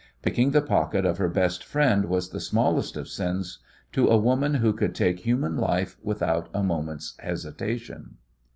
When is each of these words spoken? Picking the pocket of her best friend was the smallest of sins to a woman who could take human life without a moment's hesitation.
Picking 0.23 0.49
the 0.49 0.63
pocket 0.63 1.05
of 1.05 1.19
her 1.19 1.29
best 1.29 1.63
friend 1.63 2.05
was 2.05 2.29
the 2.31 2.39
smallest 2.39 2.97
of 2.97 3.07
sins 3.07 3.59
to 3.91 4.07
a 4.07 4.17
woman 4.17 4.55
who 4.55 4.73
could 4.73 4.95
take 4.95 5.19
human 5.19 5.55
life 5.57 5.95
without 6.01 6.49
a 6.55 6.63
moment's 6.63 7.15
hesitation. 7.19 8.15